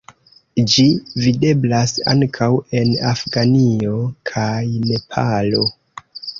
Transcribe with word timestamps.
Ĝi 0.75 0.85
videblas 1.25 1.93
ankaŭ 2.15 2.49
en 2.81 2.95
Afganio 3.13 4.01
kaj 4.33 4.51
Nepalo. 4.91 5.67